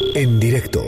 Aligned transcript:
En 0.00 0.38
directo 0.38 0.82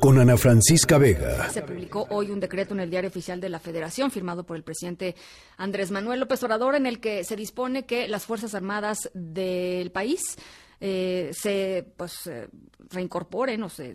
con 0.00 0.18
Ana 0.18 0.36
Francisca 0.36 0.98
Vega. 0.98 1.48
Se 1.50 1.62
publicó 1.62 2.06
hoy 2.10 2.30
un 2.30 2.38
decreto 2.38 2.74
en 2.74 2.80
el 2.80 2.90
Diario 2.90 3.08
Oficial 3.08 3.40
de 3.40 3.48
la 3.48 3.58
Federación 3.58 4.10
firmado 4.10 4.44
por 4.44 4.56
el 4.56 4.62
presidente 4.62 5.14
Andrés 5.56 5.90
Manuel 5.90 6.20
López 6.20 6.42
Obrador 6.42 6.74
en 6.74 6.86
el 6.86 7.00
que 7.00 7.24
se 7.24 7.34
dispone 7.34 7.86
que 7.86 8.08
las 8.08 8.26
Fuerzas 8.26 8.54
Armadas 8.54 9.10
del 9.14 9.90
país 9.90 10.36
eh, 10.80 11.30
se 11.32 11.86
pues 11.96 12.26
eh, 12.26 12.48
reincorporen 12.90 13.62
o 13.62 13.68
se, 13.68 13.94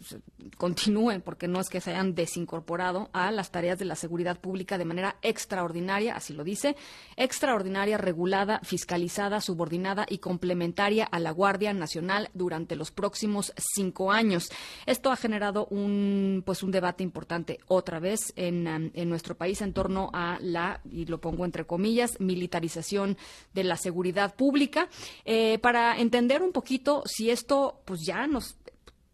continúen, 0.58 1.22
porque 1.22 1.48
no 1.48 1.60
es 1.60 1.70
que 1.70 1.82
se 1.82 1.92
hayan 1.92 2.16
desincorporado 2.16 3.10
a 3.14 3.32
las 3.32 3.52
tareas 3.52 3.80
de 3.80 3.86
la 3.86 3.96
seguridad 3.96 4.40
pública 4.40 4.78
de 4.78 4.86
manera 4.86 5.18
extraordinaria, 5.22 6.16
así 6.16 6.34
lo 6.34 6.44
dice, 6.44 6.76
extraordinaria, 7.16 7.98
regulada, 7.98 8.60
fiscalizada, 8.64 9.42
subordinada 9.42 10.06
y 10.10 10.18
complementaria 10.18 11.06
a 11.06 11.20
la 11.20 11.32
Guardia 11.32 11.74
Nacional 11.74 12.30
durante 12.34 12.76
los 12.76 12.92
próximos 12.92 13.54
cinco 13.58 14.12
años. 14.12 14.50
Esto 14.86 15.12
ha 15.12 15.16
generado 15.16 15.68
un 15.68 16.44
pues 16.46 16.64
un 16.64 16.72
debate 16.72 17.04
importante 17.04 17.60
otra 17.68 18.00
vez 18.00 18.34
en, 18.36 18.68
um, 18.68 18.92
en 18.94 19.10
nuestro 19.10 19.36
país 19.36 19.62
en 19.62 19.74
torno 19.74 20.10
a 20.14 20.38
la, 20.42 20.82
y 20.90 21.06
lo 21.06 21.20
pongo 21.20 21.46
entre 21.46 21.66
comillas, 21.66 22.20
militarización 22.20 23.18
de 23.54 23.64
la 23.64 23.78
seguridad 23.78 24.36
pública. 24.36 24.90
Eh, 25.26 25.60
para 25.60 26.00
entender 26.00 26.42
un 26.42 26.52
poquito 26.52 26.71
si 27.06 27.30
esto 27.30 27.82
pues 27.86 28.06
ya 28.06 28.28
nos 28.28 28.58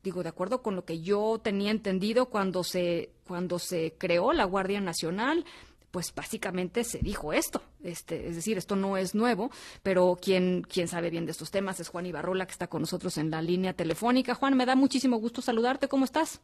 digo, 0.07 0.23
de 0.23 0.29
acuerdo 0.29 0.61
con 0.61 0.75
lo 0.75 0.85
que 0.85 1.01
yo 1.01 1.39
tenía 1.43 1.71
entendido 1.71 2.27
cuando 2.27 2.63
se, 2.63 3.09
cuando 3.25 3.59
se 3.59 3.93
creó 3.97 4.31
la 4.31 4.45
Guardia 4.45 4.79
Nacional, 4.79 5.43
pues 5.91 6.13
básicamente 6.15 6.83
se 6.85 6.99
dijo 6.99 7.33
esto. 7.33 7.61
Este, 7.83 8.27
es 8.27 8.35
decir, 8.35 8.57
esto 8.57 8.75
no 8.75 8.95
es 8.95 9.15
nuevo, 9.15 9.49
pero 9.83 10.17
quien, 10.21 10.61
quien 10.61 10.87
sabe 10.87 11.09
bien 11.09 11.25
de 11.25 11.31
estos 11.31 11.51
temas 11.51 11.79
es 11.79 11.89
Juan 11.89 12.05
Ibarrola, 12.05 12.45
que 12.45 12.53
está 12.53 12.67
con 12.67 12.81
nosotros 12.81 13.17
en 13.17 13.31
la 13.31 13.41
línea 13.41 13.73
telefónica. 13.73 14.33
Juan, 14.33 14.55
me 14.55 14.65
da 14.65 14.75
muchísimo 14.75 15.17
gusto 15.17 15.41
saludarte. 15.41 15.87
¿Cómo 15.87 16.05
estás? 16.05 16.41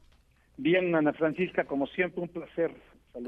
Bien, 0.57 0.93
Ana 0.93 1.13
Francisca, 1.13 1.63
como 1.63 1.87
siempre, 1.87 2.21
un 2.21 2.29
placer. 2.29 2.75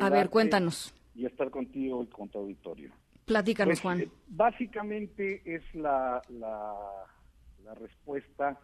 A 0.02 0.09
ver, 0.09 0.30
cuéntanos. 0.30 0.94
Y 1.16 1.25
estar 1.25 1.50
contigo 1.50 2.03
y 2.03 2.08
con 2.08 2.28
tu 2.28 2.39
auditorio. 2.39 2.91
Platícanos, 3.25 3.80
pues, 3.80 3.81
Juan. 3.81 4.02
Eh, 4.02 4.09
básicamente 4.28 5.41
es 5.45 5.63
la, 5.73 6.22
la, 6.30 6.75
la 7.66 7.73
respuesta 7.73 8.59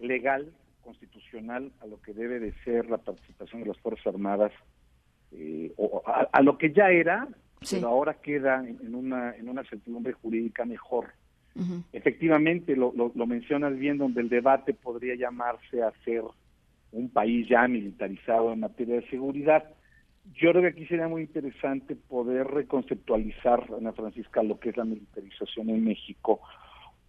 legal 0.00 0.52
constitucional 0.82 1.72
a 1.80 1.86
lo 1.86 2.00
que 2.02 2.12
debe 2.12 2.40
de 2.40 2.52
ser 2.64 2.90
la 2.90 2.98
participación 2.98 3.62
de 3.62 3.68
las 3.68 3.78
Fuerzas 3.78 4.08
Armadas, 4.08 4.52
eh, 5.30 5.72
o 5.76 6.02
a, 6.04 6.42
lo 6.42 6.58
que 6.58 6.72
ya 6.72 6.90
era, 6.90 7.28
pero 7.70 7.88
ahora 7.88 8.14
queda 8.14 8.64
en, 8.66 8.94
una, 8.94 9.34
en 9.36 9.48
una 9.48 9.62
certidumbre 9.64 10.12
jurídica 10.12 10.64
mejor. 10.64 11.06
Efectivamente, 11.92 12.74
lo, 12.74 12.94
lo, 12.96 13.26
mencionas 13.26 13.78
bien, 13.78 13.98
donde 13.98 14.22
el 14.22 14.30
debate 14.30 14.72
podría 14.72 15.14
llamarse 15.14 15.82
a 15.82 15.92
ser 16.02 16.22
un 16.92 17.10
país 17.10 17.46
ya 17.46 17.68
militarizado 17.68 18.52
en 18.52 18.60
materia 18.60 18.96
de 18.96 19.08
seguridad. 19.10 19.62
Yo 20.32 20.50
creo 20.50 20.62
que 20.62 20.68
aquí 20.68 20.86
sería 20.86 21.08
muy 21.08 21.22
interesante 21.22 21.94
poder 21.94 22.46
reconceptualizar, 22.46 23.66
Ana 23.76 23.92
Francisca, 23.92 24.42
lo 24.42 24.58
que 24.58 24.70
es 24.70 24.78
la 24.78 24.84
militarización 24.84 25.68
en 25.68 25.84
México, 25.84 26.40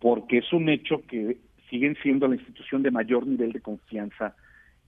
porque 0.03 0.39
es 0.39 0.51
un 0.51 0.67
hecho 0.67 1.01
que 1.07 1.37
siguen 1.69 1.95
siendo 2.03 2.27
la 2.27 2.35
institución 2.35 2.83
de 2.83 2.91
mayor 2.91 3.25
nivel 3.25 3.53
de 3.53 3.61
confianza 3.61 4.35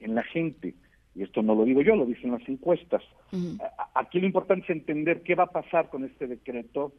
en 0.02 0.13
la 0.13 0.23
gente. 0.23 0.75
Y 1.16 1.23
esto 1.23 1.41
no 1.41 1.55
lo 1.55 1.63
digo 1.63 1.81
yo, 1.81 1.95
lo 1.95 2.05
dicen 2.05 2.31
las 2.31 2.45
encuestas. 2.49 3.02
Aquí 3.93 4.19
lo 4.19 4.25
importante 4.25 4.66
es 4.66 4.71
entender 4.71 5.21
qué 5.21 5.36
va 5.36 5.45
a 5.45 5.52
pasar 5.52 5.89
con 5.89 6.03
este 6.03 6.27
decreto. 6.27 6.91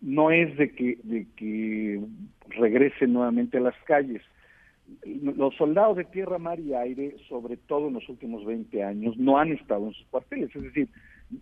No 0.00 0.30
es 0.30 0.56
de 0.56 0.74
que, 0.74 0.98
de 1.02 1.26
que 1.36 2.00
regrese 2.48 3.06
nuevamente 3.06 3.58
a 3.58 3.60
las 3.60 3.76
calles. 3.84 4.22
Los 5.04 5.54
soldados 5.56 5.98
de 5.98 6.04
tierra, 6.04 6.38
mar 6.38 6.58
y 6.58 6.72
aire, 6.72 7.16
sobre 7.28 7.58
todo 7.58 7.88
en 7.88 7.94
los 7.94 8.08
últimos 8.08 8.46
20 8.46 8.82
años, 8.82 9.18
no 9.18 9.36
han 9.36 9.52
estado 9.52 9.88
en 9.88 9.92
sus 9.92 10.06
cuarteles. 10.06 10.56
Es 10.56 10.62
decir, 10.62 10.88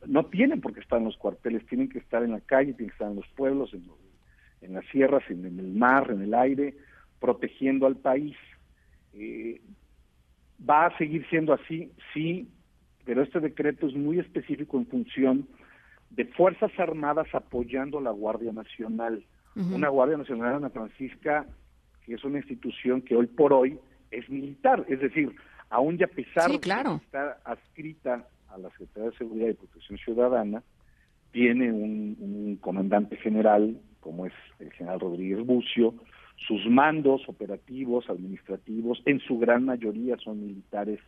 no 0.09 0.27
tienen 0.27 0.61
por 0.61 0.75
qué 0.75 0.81
estar 0.81 0.99
en 0.99 1.05
los 1.05 1.17
cuarteles, 1.17 1.65
tienen 1.67 1.89
que 1.89 2.01
estar 2.01 2.25
en 2.25 2.33
la 2.33 2.41
calle, 2.41 2.72
tienen 2.72 2.89
que 2.89 2.95
estar 2.95 3.10
en 3.10 3.16
los 3.16 3.28
pueblos, 3.37 3.72
en, 3.75 3.84
en 4.61 4.75
las 4.75 4.85
sierras, 4.87 5.23
en 5.31 5.45
el 5.45 5.73
mar, 5.75 6.11
en 6.11 6.23
el 6.23 6.35
aire 6.35 6.75
protegiendo 7.21 7.87
al 7.87 7.97
país. 7.97 8.37
Eh, 9.15 9.61
¿Va 10.69 10.87
a 10.87 10.99
seguir 10.99 11.27
siendo 11.29 11.53
así? 11.53 11.93
Sí, 12.13 12.49
pero 13.05 13.23
este 13.23 13.41
decreto 13.41 13.87
es 13.87 13.95
muy 13.95 14.19
específico 14.19 14.77
en 14.77 14.87
función 14.87 15.49
de 16.11 16.25
Fuerzas 16.27 16.73
Armadas 16.79 17.29
apoyando 17.33 18.01
la 18.01 18.11
Guardia 18.11 18.53
Nacional. 18.53 19.25
Una 19.57 19.89
Guardia 19.89 20.17
Nacional, 20.17 20.55
Ana 20.55 20.71
Francisca, 20.71 21.45
que 22.07 22.15
es 22.15 22.23
una 22.23 22.39
institución 22.39 23.03
que 23.03 23.17
hoy 23.17 23.27
por 23.27 23.53
hoy 23.53 23.77
es 24.13 24.29
militar, 24.31 24.85
es 24.89 25.01
decir, 25.01 25.35
aún 25.69 25.99
ya 25.99 26.07
a 26.07 26.09
pesar 26.09 26.51
de 26.51 26.61
que 26.61 26.71
está 26.71 27.41
adscrita 27.45 28.29
a 28.51 28.59
la 28.59 28.71
Secretaría 28.71 29.11
de 29.11 29.17
Seguridad 29.17 29.49
y 29.49 29.55
Protección 29.55 29.99
Ciudadana, 29.99 30.63
tiene 31.33 31.73
un, 31.73 32.17
un 32.21 32.57
comandante 32.61 33.17
general, 33.17 33.81
como 34.00 34.26
es 34.26 34.32
el 34.59 34.72
general 34.72 35.00
Rodríguez 35.00 35.44
Bucio, 35.44 35.94
sus 36.47 36.64
mandos 36.66 37.22
operativos, 37.28 38.09
administrativos, 38.09 39.03
en 39.06 39.20
su 39.20 39.38
gran 39.38 39.64
mayoría 39.64 40.16
son 40.19 40.41
militares, 40.41 41.00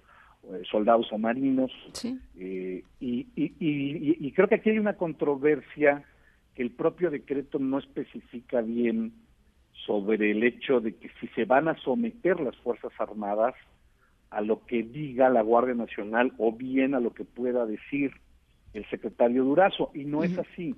eh, 0.45 0.63
soldados 0.71 1.13
o 1.13 1.19
marinos. 1.19 1.71
Eh, 2.39 2.83
y, 3.01 3.27
y, 3.37 4.33
creo 4.33 4.49
que 4.49 4.57
aquí 4.57 4.71
hay 4.71 4.79
una 4.79 4.95
controversia 4.95 6.05
que 6.55 6.63
el 6.63 6.71
propio 6.71 7.11
decreto 7.11 7.59
no 7.59 7.79
especifica 7.79 8.61
bien 8.61 9.13
sobre 9.87 10.31
el 10.31 10.43
hecho 10.43 10.81
de 10.81 10.97
que 10.97 11.11
si 11.21 11.29
se 11.29 11.45
van 11.45 11.69
a 11.69 11.77
someter 11.79 12.41
las 12.41 12.57
Fuerzas 12.57 12.93
Armadas 12.99 13.55
a 14.31 14.41
lo 14.41 14.65
que 14.67 14.83
diga 14.83 15.29
la 15.29 15.43
Guardia 15.43 15.75
Nacional 15.75 16.33
o 16.39 16.53
bien 16.53 16.95
a 16.95 17.01
lo 17.01 17.13
que 17.13 17.25
pueda 17.25 17.67
decir 17.67 18.13
el 18.73 18.89
secretario 18.89 19.45
Durazo, 19.45 19.91
y 19.95 20.05
no 20.05 20.23
es 20.23 20.39
así. 20.39 20.77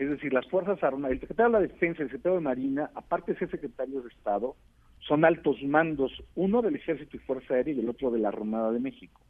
Es 0.00 0.08
decir, 0.08 0.32
las 0.32 0.46
Fuerzas 0.48 0.82
Armadas, 0.82 1.12
el 1.12 1.20
secretario 1.20 1.52
de 1.52 1.60
la 1.60 1.68
Defensa, 1.68 2.02
el 2.02 2.08
secretario 2.08 2.36
de 2.38 2.44
Marina, 2.44 2.90
aparte 2.94 3.32
de 3.32 3.38
ser 3.38 3.50
secretarios 3.50 4.02
de 4.02 4.08
Estado, 4.08 4.56
son 5.00 5.26
altos 5.26 5.62
mandos, 5.62 6.10
uno 6.36 6.62
del 6.62 6.76
Ejército 6.76 7.18
y 7.18 7.20
Fuerza 7.20 7.52
Aérea 7.52 7.74
y 7.74 7.80
el 7.80 7.88
otro 7.90 8.10
de 8.10 8.18
la 8.18 8.28
Armada 8.28 8.72
de 8.72 8.80
México. 8.80 9.20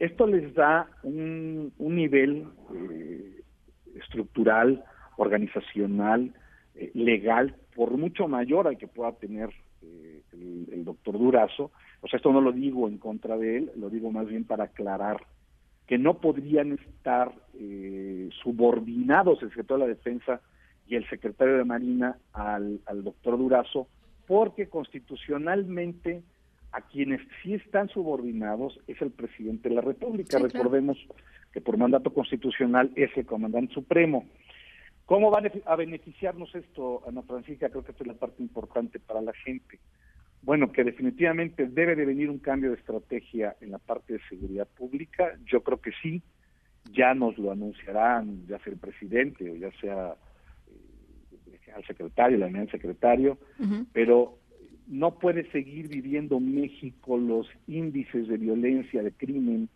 Esto 0.00 0.26
les 0.26 0.54
da 0.54 0.88
un, 1.02 1.74
nivel 1.78 2.46
eh, 2.74 3.42
estructural, 3.96 4.82
organizacional, 5.18 6.32
eh, 6.74 6.90
legal, 6.94 7.54
por 7.76 7.90
mucho 7.98 8.28
mayor 8.28 8.66
al 8.66 8.78
que 8.78 8.88
pueda 8.88 9.12
tener 9.12 9.50
eh, 9.82 10.22
el, 10.32 10.68
el, 10.72 10.84
doctor 10.86 11.18
Durazo. 11.18 11.70
O 12.00 12.08
sea, 12.08 12.16
esto 12.16 12.32
no 12.32 12.40
lo 12.40 12.52
digo 12.52 12.88
en 12.88 12.96
contra 12.96 13.36
de 13.36 13.58
él, 13.58 13.72
lo 13.76 13.90
digo 13.90 14.10
más 14.10 14.26
bien 14.26 14.44
para 14.44 14.64
aclarar 14.64 15.20
que 15.88 15.98
no 15.98 16.20
podrían 16.20 16.72
estar 16.72 17.32
eh, 17.54 18.28
subordinados 18.42 19.42
el 19.42 19.48
secretario 19.48 19.84
de 19.84 19.88
la 19.88 19.96
Defensa 19.96 20.40
y 20.86 20.96
el 20.96 21.08
secretario 21.08 21.56
de 21.56 21.64
Marina 21.64 22.18
al, 22.34 22.80
doctor 23.02 23.38
Durazo, 23.38 23.88
porque 24.26 24.68
constitucionalmente 24.68 26.22
a 26.72 26.82
quienes 26.82 27.22
sí 27.42 27.54
están 27.54 27.88
subordinados 27.88 28.78
es 28.86 29.00
el 29.00 29.10
presidente 29.10 29.70
de 29.70 29.76
la 29.76 29.80
República. 29.80 30.38
Recordemos 30.38 30.98
que 31.52 31.62
por 31.62 31.78
mandato 31.78 32.12
constitucional 32.12 32.92
es 32.94 33.10
el 33.16 33.24
comandante 33.24 33.72
supremo. 33.72 34.26
¿Cómo 35.06 35.30
va 35.30 35.42
a 35.64 35.76
beneficiarnos 35.76 36.54
esto, 36.54 37.02
Ana 37.08 37.22
Francisca? 37.22 37.70
Creo 37.70 37.82
que 37.82 37.92
esta 37.92 38.04
es 38.04 38.08
la 38.08 38.14
parte 38.14 38.42
importante 38.42 39.00
para 39.00 39.22
la 39.22 39.32
gente 39.32 39.80
bueno, 40.42 40.72
que 40.72 40.84
definitivamente 40.84 41.66
debe 41.66 41.96
de 41.96 42.04
venir 42.04 42.30
un 42.30 42.38
cambio 42.38 42.70
de 42.70 42.76
estrategia 42.76 43.56
en 43.60 43.70
la 43.72 43.78
parte 43.78 44.14
de 44.14 44.20
seguridad 44.28 44.66
pública. 44.66 45.36
Yo 45.44 45.62
creo 45.62 45.80
que 45.80 45.90
sí, 46.02 46.22
ya 46.92 47.14
nos 47.14 47.36
lo 47.38 47.52
anunciarán, 47.52 48.46
ya 48.46 48.58
sea 48.60 48.72
el 48.72 48.78
presidente 48.78 49.50
o 49.50 49.56
ya 49.56 49.70
sea 49.80 50.14
eh, 50.68 51.58
el 51.76 51.84
secretario, 51.86 52.44
el 52.44 52.56
el 52.56 52.70
secretario, 52.70 53.38
pero 53.92 54.38
no 54.86 55.18
puede 55.18 55.50
seguir 55.50 55.88
viviendo 55.88 56.40
México 56.40 57.18
los 57.18 57.46
índices 57.66 58.28
de 58.28 58.38
violencia, 58.38 59.02
de 59.02 59.12
crimen 59.12 59.68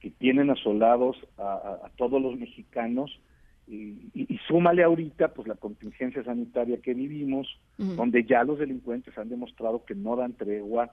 que 0.00 0.10
tienen 0.10 0.48
asolados 0.48 1.16
a 1.36 1.90
todos 1.96 2.22
los 2.22 2.38
mexicanos 2.38 3.20
y, 3.68 4.10
y, 4.14 4.38
súmale 4.48 4.82
ahorita 4.82 5.34
pues 5.34 5.46
la 5.46 5.54
contingencia 5.54 6.24
sanitaria 6.24 6.80
que 6.80 6.94
vivimos, 6.94 7.46
donde 7.76 8.24
ya 8.24 8.42
los 8.42 8.58
delincuentes 8.58 9.16
han 9.18 9.28
demostrado 9.28 9.84
que 9.84 9.94
no 9.94 10.16
dan 10.16 10.32
tregua, 10.32 10.90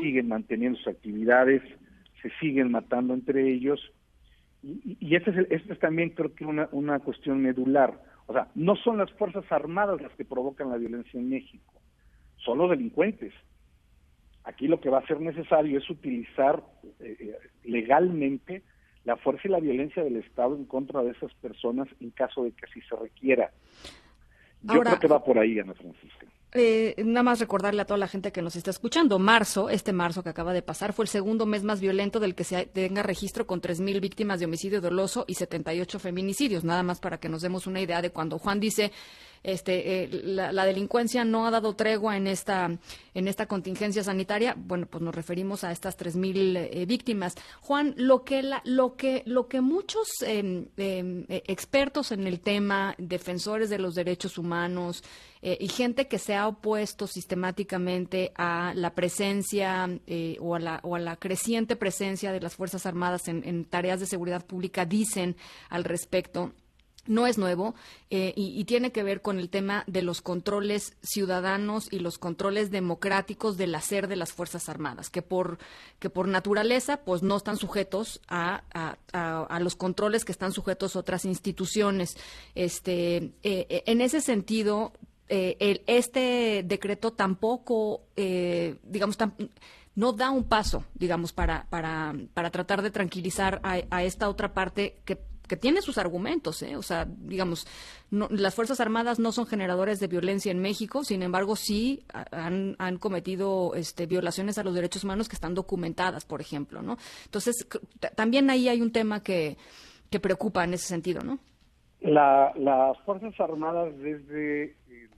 siguen 0.00 0.28
manteniendo 0.28 0.78
sus 0.78 0.88
actividades, 0.88 1.62
se 2.22 2.30
siguen 2.40 2.70
matando 2.70 3.12
entre 3.12 3.52
ellos, 3.52 3.80
y, 4.62 4.96
y 4.98 5.14
esta 5.14 5.30
es, 5.30 5.70
es 5.70 5.78
también 5.78 6.10
creo 6.10 6.34
que 6.34 6.46
una, 6.46 6.68
una 6.72 6.98
cuestión 7.00 7.42
medular. 7.42 8.00
O 8.26 8.32
sea, 8.32 8.48
no 8.54 8.76
son 8.76 8.98
las 8.98 9.12
Fuerzas 9.12 9.44
Armadas 9.50 10.00
las 10.00 10.12
que 10.14 10.24
provocan 10.24 10.70
la 10.70 10.78
violencia 10.78 11.20
en 11.20 11.28
México, 11.28 11.80
son 12.38 12.58
los 12.58 12.70
delincuentes. 12.70 13.34
Aquí 14.44 14.68
lo 14.68 14.80
que 14.80 14.88
va 14.88 15.00
a 15.00 15.06
ser 15.06 15.20
necesario 15.20 15.78
es 15.78 15.90
utilizar 15.90 16.62
eh, 17.00 17.16
eh, 17.20 17.36
legalmente 17.64 18.62
la 19.06 19.16
fuerza 19.16 19.42
y 19.44 19.50
la 19.50 19.60
violencia 19.60 20.02
del 20.02 20.16
Estado 20.16 20.56
en 20.56 20.64
contra 20.64 21.02
de 21.02 21.12
esas 21.12 21.32
personas 21.34 21.88
en 22.00 22.10
caso 22.10 22.42
de 22.42 22.50
que 22.50 22.66
así 22.68 22.80
se 22.82 22.96
requiera. 22.96 23.52
Yo 24.62 24.80
creo 24.80 24.98
que 24.98 25.06
va 25.06 25.24
por 25.24 25.38
ahí, 25.38 25.58
Ana 25.60 25.74
Francisca. 25.74 26.26
Eh, 26.52 26.94
nada 27.04 27.22
más 27.22 27.38
recordarle 27.38 27.82
a 27.82 27.84
toda 27.84 27.98
la 27.98 28.08
gente 28.08 28.32
que 28.32 28.42
nos 28.42 28.56
está 28.56 28.70
escuchando, 28.70 29.18
marzo, 29.18 29.68
este 29.68 29.92
marzo 29.92 30.22
que 30.22 30.30
acaba 30.30 30.52
de 30.52 30.62
pasar, 30.62 30.92
fue 30.92 31.04
el 31.04 31.08
segundo 31.08 31.44
mes 31.46 31.62
más 31.62 31.80
violento 31.80 32.18
del 32.18 32.34
que 32.34 32.44
se 32.44 32.66
tenga 32.66 33.02
registro 33.02 33.46
con 33.46 33.60
3.000 33.60 34.00
víctimas 34.00 34.40
de 34.40 34.46
homicidio 34.46 34.80
doloso 34.80 35.24
y 35.28 35.34
78 35.34 35.98
feminicidios, 35.98 36.64
nada 36.64 36.82
más 36.82 36.98
para 36.98 37.18
que 37.18 37.28
nos 37.28 37.42
demos 37.42 37.66
una 37.66 37.80
idea 37.80 38.00
de 38.00 38.10
cuando 38.10 38.38
Juan 38.38 38.58
dice 38.58 38.90
este, 39.42 40.02
eh, 40.02 40.08
la, 40.24 40.64
delincuencia 40.64 41.24
no 41.24 41.46
ha 41.46 41.50
dado 41.50 41.74
tregua 41.74 42.16
en 42.16 42.26
esta, 42.26 42.76
en 43.14 43.28
esta 43.28 43.46
contingencia 43.46 44.02
sanitaria. 44.02 44.54
Bueno, 44.56 44.86
pues 44.86 45.02
nos 45.02 45.14
referimos 45.14 45.64
a 45.64 45.72
estas 45.72 45.96
3.000 45.98 46.68
eh, 46.70 46.86
víctimas. 46.86 47.34
Juan, 47.60 47.94
lo 47.96 48.24
que, 48.24 48.42
la, 48.42 48.62
lo 48.64 48.96
que, 48.96 49.22
lo 49.26 49.48
que 49.48 49.60
muchos 49.60 50.08
em, 50.22 50.66
em, 50.76 51.26
eh, 51.28 51.42
expertos 51.46 52.12
en 52.12 52.26
el 52.26 52.40
tema, 52.40 52.94
defensores 52.98 53.70
de 53.70 53.78
los 53.78 53.94
derechos 53.94 54.38
humanos 54.38 55.02
y 55.42 55.68
gente 55.68 56.08
que 56.08 56.18
se 56.18 56.34
ha 56.34 56.48
opuesto 56.48 57.06
sistemáticamente 57.06 58.32
a 58.34 58.72
la 58.74 58.94
presencia 58.94 59.88
o, 60.40 60.54
a 60.56 60.58
la, 60.58 60.80
o 60.82 60.96
a 60.96 60.98
la 60.98 61.14
creciente 61.14 61.76
presencia 61.76 62.32
de 62.32 62.40
las 62.40 62.56
Fuerzas 62.56 62.84
Armadas 62.84 63.28
en 63.28 63.64
tareas 63.66 64.00
de 64.00 64.06
seguridad 64.06 64.44
pública 64.44 64.86
dicen 64.86 65.36
al 65.68 65.84
respecto 65.84 66.52
no 67.06 67.26
es 67.26 67.38
nuevo 67.38 67.74
eh, 68.10 68.32
y, 68.36 68.64
tiene 68.64 68.92
que 68.92 69.02
ver 69.02 69.20
con 69.20 69.38
el 69.38 69.48
tema 69.48 69.84
de 69.86 70.02
los 70.02 70.20
controles 70.20 70.96
ciudadanos 71.02 71.88
y 71.92 71.98
los 71.98 72.18
controles 72.18 72.70
democráticos 72.70 73.56
del 73.56 73.74
hacer 73.74 74.08
de 74.08 74.16
las 74.16 74.32
Fuerzas 74.32 74.68
Armadas, 74.68 75.10
que 75.10 75.22
por, 75.22 75.58
que 75.98 76.10
por 76.10 76.28
naturaleza 76.28 76.98
pues 76.98 77.22
no 77.22 77.36
están 77.36 77.56
sujetos 77.56 78.20
a, 78.28 78.62
los 79.60 79.76
controles 79.76 80.24
que 80.24 80.32
están 80.32 80.52
sujetos 80.52 80.96
otras 80.96 81.24
instituciones. 81.24 82.16
Este, 82.54 83.16
eh, 83.16 83.32
eh, 83.42 83.82
en 83.86 84.00
ese 84.00 84.20
sentido, 84.20 84.92
este 85.28 86.62
decreto 86.64 87.12
tampoco, 87.12 88.02
digamos, 88.14 89.18
no 89.96 90.12
da 90.12 90.30
un 90.30 90.44
paso, 90.44 90.84
digamos, 90.94 91.32
para, 91.32 91.66
para, 91.68 92.14
para 92.32 92.50
tratar 92.50 92.82
de 92.82 92.92
tranquilizar 92.92 93.60
a 93.64 94.04
esta 94.04 94.28
otra 94.28 94.54
parte 94.54 95.00
que 95.04 95.18
que 95.48 95.56
tiene 95.56 95.80
sus 95.80 95.98
argumentos, 95.98 96.62
¿eh? 96.62 96.76
o 96.76 96.82
sea, 96.82 97.06
digamos, 97.06 97.66
las 98.10 98.54
Fuerzas 98.54 98.80
Armadas 98.80 99.18
no 99.18 99.32
son 99.32 99.46
generadores 99.46 100.00
de 100.00 100.06
violencia 100.06 100.50
en 100.50 100.60
México, 100.60 101.04
sin 101.04 101.22
embargo, 101.22 101.56
sí 101.56 102.04
han, 102.12 102.76
cometido 102.98 103.74
este, 103.74 104.06
violaciones 104.06 104.58
a 104.58 104.64
los 104.64 104.74
derechos 104.74 105.04
humanos 105.04 105.28
que 105.28 105.36
están 105.36 105.54
documentadas, 105.54 106.24
por 106.24 106.40
ejemplo, 106.40 106.82
¿no? 106.82 106.96
Entonces, 107.24 107.66
también 108.14 108.50
ahí 108.50 108.68
hay 108.68 108.82
un 108.82 108.92
tema 108.92 109.22
que, 109.22 109.56
que 110.10 110.20
preocupa 110.20 110.64
en 110.64 110.74
ese 110.74 110.86
sentido, 110.86 111.22
¿no? 111.22 111.38
las 112.00 112.98
Fuerzas 113.00 113.38
Armadas 113.40 113.98
desde 113.98 114.76
el 114.88 115.10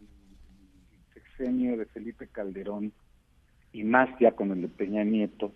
sexenio 1.13 1.77
de 1.77 1.85
Felipe 1.87 2.29
Calderón 2.29 2.93
y 3.73 3.85
más 3.85 4.09
ya 4.19 4.33
con 4.33 4.53
el 4.53 4.63
de 4.63 4.69
Peña 4.69 5.05
Nieto, 5.05 5.53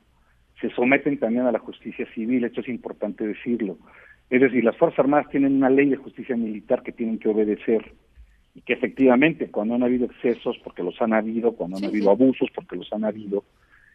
se 0.60 0.70
someten 0.70 1.18
también 1.18 1.46
a 1.46 1.52
la 1.52 1.58
justicia 1.58 2.06
civil, 2.14 2.44
esto 2.44 2.60
es 2.60 2.68
importante 2.68 3.26
decirlo. 3.26 3.78
Es 4.30 4.40
decir, 4.40 4.64
las 4.64 4.76
Fuerzas 4.76 5.00
Armadas 5.00 5.28
tienen 5.30 5.56
una 5.56 5.70
ley 5.70 5.88
de 5.90 5.96
justicia 5.96 6.36
militar 6.36 6.82
que 6.82 6.92
tienen 6.92 7.18
que 7.18 7.28
obedecer 7.28 7.92
y 8.54 8.60
que 8.62 8.74
efectivamente 8.74 9.50
cuando 9.50 9.74
han 9.74 9.82
habido 9.82 10.06
excesos, 10.06 10.58
porque 10.62 10.82
los 10.82 11.00
han 11.00 11.12
habido, 11.12 11.52
cuando 11.52 11.78
han 11.78 11.84
habido 11.84 12.10
abusos, 12.10 12.48
porque 12.54 12.76
los 12.76 12.92
han 12.92 13.04
habido, 13.04 13.44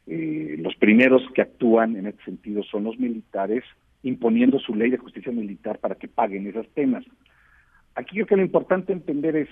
eh, 0.08 0.56
los 0.60 0.76
primeros 0.76 1.24
que 1.34 1.42
actúan 1.42 1.96
en 1.96 2.08
ese 2.08 2.24
sentido 2.24 2.64
son 2.64 2.86
los 2.86 2.98
militares, 3.00 3.64
imponiendo 4.04 4.60
su 4.60 4.74
ley 4.74 4.90
de 4.90 4.98
justicia 4.98 5.32
militar 5.32 5.80
para 5.80 5.96
que 5.96 6.08
paguen 6.08 6.48
esas 6.48 6.68
penas. 6.68 7.04
Aquí 7.96 8.16
creo 8.16 8.28
que 8.28 8.36
lo 8.38 8.44
importante 8.44 8.94
entender 8.94 9.36
es, 9.36 9.50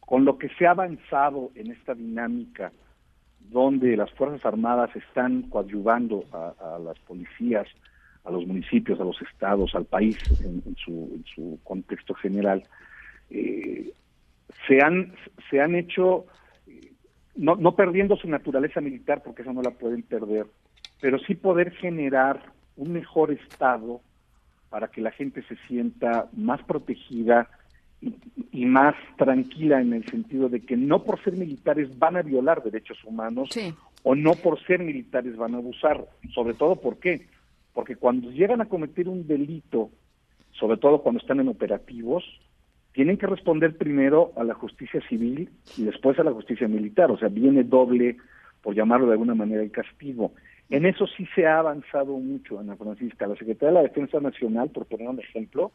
con 0.00 0.24
lo 0.24 0.38
que 0.38 0.48
se 0.50 0.66
ha 0.66 0.70
avanzado 0.70 1.50
en 1.54 1.72
esta 1.72 1.94
dinámica, 1.94 2.72
donde 3.50 3.96
las 3.96 4.10
Fuerzas 4.12 4.44
Armadas 4.44 4.94
están 4.96 5.42
coadyuvando 5.42 6.24
a 6.32 6.78
las 6.82 6.98
policías, 7.00 7.66
a 8.26 8.30
los 8.30 8.46
municipios, 8.46 9.00
a 9.00 9.04
los 9.04 9.20
estados, 9.22 9.74
al 9.74 9.84
país 9.84 10.18
en, 10.42 10.76
su, 10.76 11.58
contexto 11.62 12.14
general, 12.14 12.64
eh, 13.30 13.92
se, 14.66 14.82
han, 14.82 15.14
se 15.48 15.60
han 15.60 15.74
hecho, 15.74 16.26
eh, 16.66 16.92
no, 17.36 17.56
no 17.56 17.76
perdiendo 17.76 18.16
su 18.16 18.28
naturaleza 18.28 18.80
militar, 18.80 19.22
porque 19.24 19.42
esa 19.42 19.52
no 19.52 19.62
la 19.62 19.70
pueden 19.70 20.02
perder, 20.02 20.46
pero 21.00 21.18
sí 21.20 21.34
poder 21.34 21.70
generar 21.72 22.42
un 22.76 22.92
mejor 22.92 23.30
estado 23.30 24.00
para 24.68 24.88
que 24.88 25.00
la 25.00 25.12
gente 25.12 25.42
se 25.42 25.56
sienta 25.68 26.28
más 26.36 26.62
protegida 26.64 27.48
y, 28.52 28.66
más 28.66 28.94
tranquila 29.16 29.80
en 29.80 29.92
el 29.92 30.04
sentido 30.06 30.48
de 30.48 30.60
que 30.60 30.76
no 30.76 31.02
por 31.02 31.22
ser 31.22 31.34
militares 31.34 31.98
van 31.98 32.16
a 32.16 32.22
violar 32.22 32.62
derechos 32.62 33.02
humanos 33.04 33.48
o 34.02 34.14
no 34.14 34.32
por 34.32 34.62
ser 34.66 34.80
militares 34.80 35.36
van 35.36 35.54
a 35.54 35.58
abusar, 35.58 36.04
sobre 36.34 36.54
todo 36.54 36.76
por 36.76 36.98
qué, 36.98 37.26
porque 37.76 37.94
cuando 37.94 38.30
llegan 38.30 38.62
a 38.62 38.70
cometer 38.70 39.06
un 39.06 39.26
delito, 39.26 39.90
sobre 40.52 40.78
todo 40.78 41.02
cuando 41.02 41.20
están 41.20 41.40
en 41.40 41.48
operativos, 41.48 42.24
tienen 42.92 43.18
que 43.18 43.26
responder 43.26 43.76
primero 43.76 44.32
a 44.34 44.44
la 44.44 44.54
justicia 44.54 44.98
civil 45.10 45.50
y 45.76 45.84
después 45.84 46.18
a 46.18 46.24
la 46.24 46.32
justicia 46.32 46.66
militar, 46.68 47.10
o 47.10 47.18
sea, 47.18 47.28
viene 47.28 47.64
doble, 47.64 48.16
por 48.62 48.74
llamarlo 48.74 49.08
de 49.08 49.12
alguna 49.12 49.34
manera, 49.34 49.62
el 49.62 49.70
castigo. 49.70 50.32
En 50.70 50.86
eso 50.86 51.06
sí 51.06 51.28
se 51.34 51.46
ha 51.46 51.58
avanzado 51.58 52.16
mucho, 52.16 52.58
Ana 52.58 52.76
Francisca. 52.76 53.26
La 53.26 53.36
Secretaría 53.36 53.68
de 53.68 53.74
la 53.74 53.88
Defensa 53.88 54.20
Nacional, 54.20 54.70
por 54.70 54.86
poner 54.86 55.10
un 55.10 55.20
ejemplo, 55.20 55.70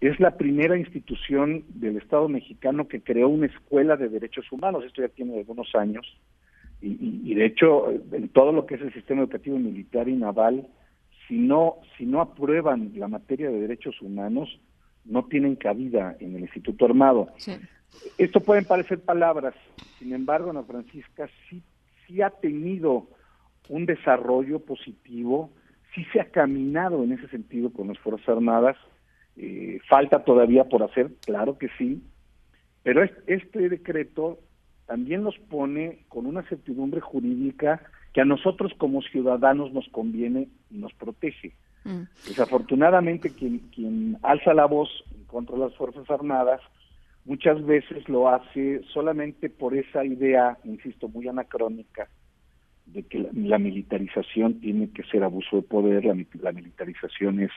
es 0.00 0.18
la 0.20 0.38
primera 0.38 0.78
institución 0.78 1.62
del 1.74 1.98
Estado 1.98 2.26
mexicano 2.30 2.88
que 2.88 3.02
creó 3.02 3.28
una 3.28 3.48
escuela 3.48 3.98
de 3.98 4.08
derechos 4.08 4.50
humanos. 4.50 4.82
Esto 4.86 5.02
ya 5.02 5.08
tiene 5.08 5.36
algunos 5.36 5.74
años. 5.74 6.06
Y, 6.80 7.34
de 7.34 7.44
hecho, 7.44 7.90
en 7.90 8.28
todo 8.28 8.52
lo 8.52 8.64
que 8.64 8.76
es 8.76 8.80
el 8.80 8.94
sistema 8.94 9.20
educativo 9.20 9.58
militar 9.58 10.08
y 10.08 10.14
naval, 10.14 10.68
si 11.28 11.38
no, 11.38 11.76
si 11.96 12.06
no 12.06 12.20
aprueban 12.20 12.92
la 12.96 13.06
materia 13.06 13.50
de 13.50 13.60
derechos 13.60 14.00
humanos, 14.00 14.58
no 15.04 15.26
tienen 15.26 15.56
cabida 15.56 16.16
en 16.18 16.34
el 16.34 16.42
Instituto 16.42 16.86
Armado. 16.86 17.28
Esto 18.16 18.40
pueden 18.40 18.64
parecer 18.64 19.00
palabras, 19.00 19.54
sin 19.98 20.12
embargo, 20.12 20.50
Ana 20.50 20.62
Francisca 20.64 21.28
sí, 21.48 21.62
sí 22.06 22.22
ha 22.22 22.30
tenido 22.30 23.08
un 23.68 23.86
desarrollo 23.86 24.60
positivo, 24.60 25.50
sí 25.94 26.04
se 26.12 26.20
ha 26.20 26.30
caminado 26.30 27.04
en 27.04 27.12
ese 27.12 27.28
sentido 27.28 27.72
con 27.72 27.88
las 27.88 27.98
Fuerzas 27.98 28.28
Armadas, 28.28 28.76
eh, 29.36 29.78
falta 29.88 30.24
todavía 30.24 30.64
por 30.64 30.82
hacer, 30.82 31.10
claro 31.24 31.58
que 31.58 31.68
sí, 31.78 32.02
pero 32.82 33.02
este 33.26 33.68
decreto 33.68 34.38
también 34.86 35.22
nos 35.22 35.38
pone 35.38 36.04
con 36.08 36.26
una 36.26 36.42
certidumbre 36.48 37.00
jurídica 37.00 37.82
que 38.12 38.20
a 38.20 38.24
nosotros 38.24 38.72
como 38.78 39.02
ciudadanos 39.02 39.72
nos 39.72 39.88
conviene 39.88 40.48
y 40.70 40.78
nos 40.78 40.92
protege. 40.94 41.52
Mm. 41.84 42.02
Desafortunadamente, 42.26 43.30
quien, 43.34 43.58
quien 43.74 44.18
alza 44.22 44.54
la 44.54 44.66
voz 44.66 44.88
contra 45.26 45.56
las 45.56 45.74
Fuerzas 45.76 46.08
Armadas 46.10 46.60
muchas 47.24 47.64
veces 47.64 48.08
lo 48.08 48.28
hace 48.28 48.80
solamente 48.92 49.50
por 49.50 49.76
esa 49.76 50.04
idea, 50.04 50.56
insisto, 50.64 51.08
muy 51.08 51.28
anacrónica, 51.28 52.08
de 52.86 53.02
que 53.02 53.28
la, 53.34 53.58
militarización 53.58 54.60
tiene 54.60 54.90
que 54.90 55.02
ser 55.04 55.22
abuso 55.22 55.56
de 55.56 55.62
poder, 55.62 56.06
la, 56.06 56.16
la 56.40 56.52
militarización 56.52 57.40
es 57.40 57.50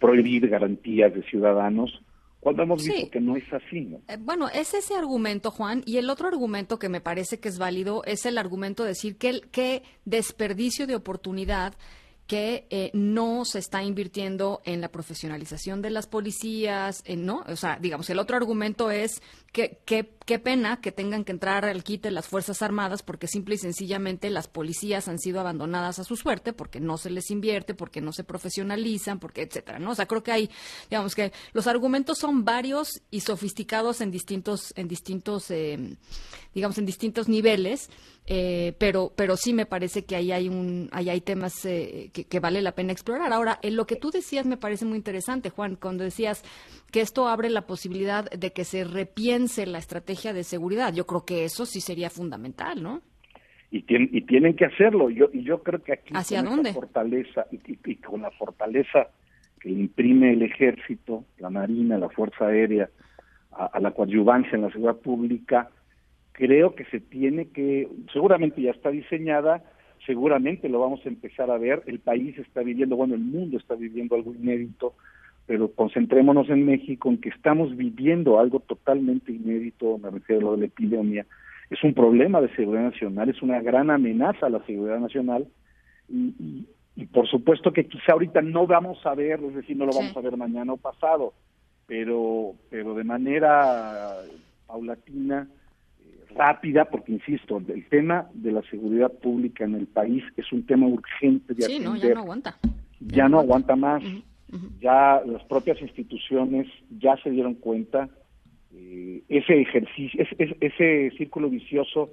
prohibir 0.00 0.48
garantías 0.48 1.14
de 1.14 1.22
ciudadanos, 1.22 2.02
cuando 2.42 2.64
hemos 2.64 2.84
visto 2.84 3.08
que 3.08 3.20
no 3.20 3.36
es 3.36 3.44
así. 3.52 3.82
¿no? 3.82 4.00
Eh, 4.08 4.16
bueno, 4.18 4.48
es 4.48 4.74
ese 4.74 4.96
argumento, 4.96 5.52
Juan, 5.52 5.84
y 5.86 5.98
el 5.98 6.10
otro 6.10 6.26
argumento 6.26 6.76
que 6.76 6.88
me 6.88 7.00
parece 7.00 7.38
que 7.38 7.48
es 7.48 7.56
válido 7.56 8.02
es 8.04 8.26
el 8.26 8.36
argumento 8.36 8.82
de 8.82 8.88
decir 8.88 9.16
que, 9.16 9.28
el, 9.28 9.48
que 9.50 9.84
desperdicio 10.04 10.88
de 10.88 10.96
oportunidad 10.96 11.74
que 12.32 12.66
eh, 12.70 12.90
no 12.94 13.44
se 13.44 13.58
está 13.58 13.82
invirtiendo 13.82 14.62
en 14.64 14.80
la 14.80 14.88
profesionalización 14.88 15.82
de 15.82 15.90
las 15.90 16.06
policías, 16.06 17.04
¿no? 17.06 17.44
O 17.46 17.56
sea, 17.56 17.76
digamos, 17.78 18.08
el 18.08 18.18
otro 18.18 18.38
argumento 18.38 18.90
es 18.90 19.20
que 19.52 19.82
qué 19.84 20.38
pena 20.38 20.80
que 20.80 20.92
tengan 20.92 21.24
que 21.24 21.32
entrar 21.32 21.66
al 21.66 21.84
quite 21.84 22.10
las 22.10 22.26
Fuerzas 22.26 22.62
Armadas 22.62 23.02
porque 23.02 23.26
simple 23.26 23.56
y 23.56 23.58
sencillamente 23.58 24.30
las 24.30 24.48
policías 24.48 25.08
han 25.08 25.18
sido 25.18 25.40
abandonadas 25.40 25.98
a 25.98 26.04
su 26.04 26.16
suerte 26.16 26.54
porque 26.54 26.80
no 26.80 26.96
se 26.96 27.10
les 27.10 27.30
invierte, 27.30 27.74
porque 27.74 28.00
no 28.00 28.14
se 28.14 28.24
profesionalizan, 28.24 29.18
porque 29.18 29.42
etcétera, 29.42 29.78
¿no? 29.78 29.90
O 29.90 29.94
sea, 29.94 30.06
creo 30.06 30.22
que 30.22 30.32
hay, 30.32 30.50
digamos 30.88 31.14
que 31.14 31.32
los 31.52 31.66
argumentos 31.66 32.16
son 32.16 32.46
varios 32.46 33.02
y 33.10 33.20
sofisticados 33.20 34.00
en 34.00 34.10
distintos, 34.10 34.72
en 34.76 34.88
distintos, 34.88 35.50
eh, 35.50 35.98
digamos, 36.54 36.78
en 36.78 36.86
distintos 36.86 37.28
niveles 37.28 37.90
eh, 38.26 38.74
pero, 38.78 39.12
pero 39.16 39.36
sí 39.36 39.52
me 39.52 39.66
parece 39.66 40.04
que 40.04 40.14
ahí 40.14 40.30
hay, 40.30 40.48
un, 40.48 40.88
ahí 40.92 41.10
hay 41.10 41.20
temas 41.20 41.66
eh, 41.66 42.10
que, 42.12 42.40
vale 42.40 42.62
la 42.62 42.72
pena 42.72 42.92
explorar. 42.92 43.32
Ahora, 43.32 43.58
en 43.62 43.74
lo 43.74 43.86
que 43.86 43.96
tú 43.96 44.10
decías 44.10 44.46
me 44.46 44.56
parece 44.56 44.84
muy 44.84 44.96
interesante, 44.96 45.50
Juan, 45.50 45.76
cuando 45.76 46.04
decías 46.04 46.44
que 46.92 47.00
esto 47.00 47.26
abre 47.26 47.50
la 47.50 47.62
posibilidad 47.62 48.30
de 48.30 48.52
que 48.52 48.64
se 48.64 48.84
repiense 48.84 49.66
la 49.66 49.78
estrategia 49.78 50.32
de 50.32 50.44
seguridad. 50.44 50.94
Yo 50.94 51.04
creo 51.04 51.24
que 51.24 51.44
eso 51.44 51.66
sí 51.66 51.80
sería 51.80 52.10
fundamental, 52.10 52.82
¿no? 52.82 53.02
Y, 53.72 53.84
y 53.88 54.20
tienen 54.22 54.54
que 54.54 54.66
hacerlo. 54.66 55.10
Yo, 55.10 55.28
y 55.32 55.42
yo 55.42 55.62
creo 55.62 55.82
que 55.82 55.94
aquí 55.94 56.12
¿Hacia 56.14 56.44
con 56.44 56.64
fortaleza 56.66 57.46
y, 57.50 57.96
con 57.96 58.22
la 58.22 58.30
fortaleza 58.30 59.08
que 59.58 59.70
imprime 59.70 60.32
el 60.32 60.42
ejército, 60.42 61.24
la 61.38 61.50
marina, 61.50 61.98
la 61.98 62.10
fuerza 62.10 62.46
aérea, 62.46 62.88
a, 63.50 63.66
a 63.66 63.80
la 63.80 63.92
coadyuvancia 63.92 64.54
en 64.54 64.62
la 64.62 64.70
seguridad 64.70 65.00
pública, 65.00 65.70
creo 66.32 66.74
que 66.74 66.84
se 66.86 67.00
tiene 67.00 67.48
que, 67.48 67.88
seguramente 68.12 68.62
ya 68.62 68.70
está 68.70 68.90
diseñada, 68.90 69.62
seguramente 70.06 70.68
lo 70.68 70.80
vamos 70.80 71.00
a 71.04 71.08
empezar 71.08 71.50
a 71.50 71.58
ver, 71.58 71.82
el 71.86 72.00
país 72.00 72.36
está 72.38 72.62
viviendo, 72.62 72.96
bueno, 72.96 73.14
el 73.14 73.20
mundo 73.20 73.58
está 73.58 73.74
viviendo 73.74 74.16
algo 74.16 74.34
inédito, 74.34 74.94
pero 75.46 75.72
concentrémonos 75.72 76.48
en 76.50 76.64
México, 76.64 77.08
en 77.08 77.18
que 77.18 77.28
estamos 77.28 77.76
viviendo 77.76 78.38
algo 78.38 78.60
totalmente 78.60 79.32
inédito, 79.32 79.98
me 79.98 80.10
refiero 80.10 80.40
a 80.40 80.44
lo 80.44 80.52
de 80.52 80.60
la 80.60 80.66
epidemia, 80.66 81.26
es 81.70 81.82
un 81.84 81.94
problema 81.94 82.40
de 82.40 82.54
seguridad 82.54 82.84
nacional, 82.84 83.28
es 83.28 83.42
una 83.42 83.60
gran 83.60 83.90
amenaza 83.90 84.46
a 84.46 84.50
la 84.50 84.64
seguridad 84.66 85.00
nacional 85.00 85.46
y, 86.08 86.66
y, 86.96 87.06
por 87.06 87.26
supuesto 87.28 87.72
que 87.72 87.86
quizá 87.86 88.12
ahorita 88.12 88.42
no 88.42 88.66
vamos 88.66 89.04
a 89.06 89.14
ver, 89.14 89.40
es 89.42 89.54
decir, 89.54 89.76
no 89.76 89.86
lo 89.86 89.92
vamos 89.92 90.16
a 90.16 90.20
ver 90.20 90.36
mañana 90.36 90.74
o 90.74 90.76
pasado, 90.76 91.32
pero, 91.86 92.52
pero 92.68 92.94
de 92.94 93.04
manera 93.04 94.14
paulatina, 94.66 95.48
rápida, 96.34 96.84
porque 96.86 97.12
insisto, 97.12 97.62
el 97.68 97.88
tema 97.88 98.28
de 98.34 98.52
la 98.52 98.62
seguridad 98.62 99.12
pública 99.12 99.64
en 99.64 99.74
el 99.74 99.86
país 99.86 100.24
es 100.36 100.50
un 100.52 100.64
tema 100.66 100.86
urgente 100.86 101.54
de 101.54 101.62
sí, 101.62 101.78
no, 101.78 101.96
ya 101.96 102.14
no 102.14 102.20
aguanta. 102.20 102.58
Ya, 103.00 103.28
no 103.28 103.38
aguanta 103.40 103.76
más. 103.76 104.02
Ya 104.80 105.22
las 105.24 105.42
propias 105.44 105.80
instituciones 105.80 106.66
ya 106.98 107.16
se 107.22 107.30
dieron 107.30 107.54
cuenta 107.54 108.08
eh, 108.74 109.22
ese 109.28 109.60
ejercicio, 109.60 110.22
ese, 110.22 110.56
ese 110.60 111.10
círculo 111.16 111.48
vicioso 111.48 112.10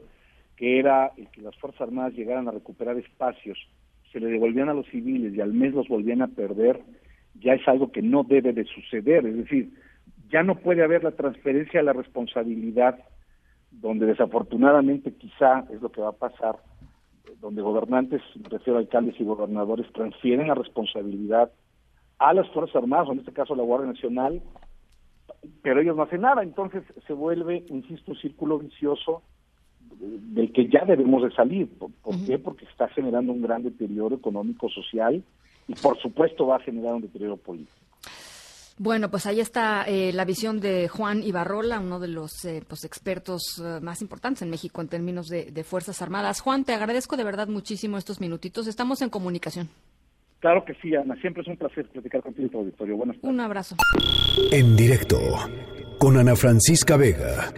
que 0.55 0.79
era 0.79 1.11
el 1.17 1.27
que 1.29 1.41
las 1.41 1.55
Fuerzas 1.57 1.81
Armadas 1.81 2.13
llegaran 2.13 2.47
a 2.47 2.51
recuperar 2.51 2.97
espacios, 2.97 3.57
se 4.11 4.19
le 4.19 4.27
devolvían 4.27 4.69
a 4.69 4.73
los 4.73 4.87
civiles 4.87 5.33
y 5.33 5.41
al 5.41 5.53
mes 5.53 5.73
los 5.73 5.87
volvían 5.87 6.21
a 6.21 6.27
perder, 6.27 6.81
ya 7.35 7.53
es 7.53 7.65
algo 7.67 7.91
que 7.91 8.01
no 8.01 8.23
debe 8.23 8.51
de 8.51 8.65
suceder. 8.65 9.25
Es 9.25 9.37
decir, 9.37 9.69
ya 10.29 10.43
no 10.43 10.55
puede 10.55 10.83
haber 10.83 11.03
la 11.03 11.11
transferencia 11.11 11.79
de 11.79 11.85
la 11.85 11.93
responsabilidad, 11.93 12.99
donde 13.71 14.05
desafortunadamente 14.05 15.13
quizá 15.13 15.65
es 15.71 15.81
lo 15.81 15.91
que 15.91 16.01
va 16.01 16.09
a 16.09 16.13
pasar, 16.13 16.57
donde 17.39 17.61
gobernantes, 17.61 18.21
me 18.35 18.49
refiero 18.49 18.77
a 18.77 18.81
alcaldes 18.81 19.19
y 19.19 19.23
gobernadores, 19.23 19.91
transfieren 19.93 20.47
la 20.47 20.55
responsabilidad 20.55 21.51
a 22.17 22.33
las 22.33 22.49
Fuerzas 22.49 22.75
Armadas, 22.75 23.07
o 23.07 23.13
en 23.13 23.19
este 23.19 23.31
caso 23.31 23.53
a 23.53 23.57
la 23.57 23.63
Guardia 23.63 23.91
Nacional, 23.91 24.41
pero 25.61 25.81
ellos 25.81 25.95
no 25.95 26.03
hacen 26.03 26.21
nada, 26.21 26.43
entonces 26.43 26.83
se 27.07 27.13
vuelve, 27.13 27.63
insisto, 27.69 28.11
un 28.11 28.17
círculo 28.17 28.59
vicioso 28.59 29.21
del 29.99 30.51
que 30.51 30.67
ya 30.67 30.85
debemos 30.85 31.23
de 31.23 31.31
salir. 31.31 31.69
¿Por, 31.77 31.91
qué? 32.25 32.37
Porque 32.37 32.65
está 32.65 32.87
generando 32.89 33.31
un 33.31 33.41
gran 33.41 33.63
deterioro 33.63 34.15
económico, 34.15 34.69
social 34.69 35.23
y 35.67 35.73
por 35.75 35.97
supuesto 35.99 36.47
va 36.47 36.57
a 36.57 36.59
generar 36.59 36.95
un 36.95 37.01
deterioro 37.01 37.37
político. 37.37 37.77
Bueno, 38.81 39.11
pues 39.11 39.25
ahí 39.25 39.41
está 39.41 39.83
eh, 39.83 40.13
la 40.13 40.23
visión 40.23 40.61
de 40.61 40.87
Juan 40.87 41.21
Ibarrola, 41.21 41.81
uno 41.81 41.99
de 41.99 42.07
los 42.07 42.45
eh, 42.45 42.63
pues, 42.65 42.85
expertos 42.85 43.61
eh, 43.61 43.81
más 43.81 44.01
importantes 44.01 44.41
en 44.41 44.49
México 44.49 44.79
en 44.79 44.87
términos 44.87 45.27
de, 45.27 45.51
de, 45.51 45.63
Fuerzas 45.65 46.01
Armadas. 46.01 46.39
Juan, 46.39 46.63
te 46.63 46.73
agradezco 46.73 47.17
de 47.17 47.25
verdad 47.25 47.49
muchísimo 47.49 47.97
estos 47.97 48.21
minutitos. 48.21 48.67
Estamos 48.67 49.01
en 49.01 49.09
comunicación. 49.09 49.67
Claro 50.39 50.63
que 50.63 50.75
sí, 50.75 50.95
Ana. 50.95 51.17
Siempre 51.19 51.41
es 51.41 51.49
un 51.49 51.57
placer 51.57 51.89
platicar 51.89 52.21
contigo 52.21 52.45
en 52.45 52.51
tu 52.51 52.59
auditorio. 52.59 52.95
Buenas 52.95 53.17
tardes. 53.17 53.33
Un 53.33 53.41
abrazo. 53.41 53.75
En 54.49 54.77
directo 54.77 55.19
con 55.97 56.15
Ana 56.15 56.37
Francisca 56.37 56.95
Vega. 56.95 57.51